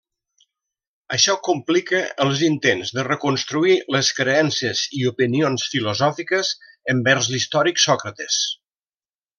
[1.17, 6.53] Això complica els intents de reconstruir les creences i opinions filosòfiques
[6.97, 8.41] envers l'històric Sòcrates.